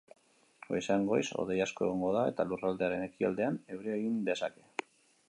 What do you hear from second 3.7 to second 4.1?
euria